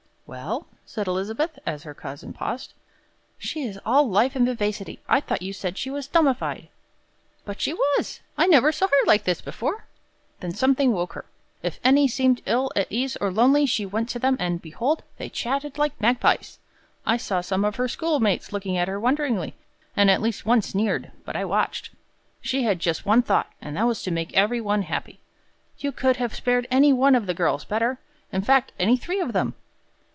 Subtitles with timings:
[0.27, 2.71] "Well?" said Elizabeth, as her cousin paused.
[3.37, 5.01] "She is all life and vivacity.
[5.09, 6.69] I thought you said she was 'dummified.'"
[7.43, 8.21] "But she was.
[8.37, 9.87] I never saw her like this before."
[10.39, 11.25] "Then something woke her.
[11.61, 15.27] If any seemed ill at ease or lonely, she went to them, and, behold, they
[15.27, 16.59] chatted like magpies!
[17.05, 19.55] I saw some of her schoolmates look at her wonderingly,
[19.97, 21.89] and at least one sneered, but I watched.
[22.41, 25.19] She had just one thought, and that was to make every one happy.
[25.79, 27.99] You could have spared any one of the girls better;
[28.31, 29.55] in fact, any three of them."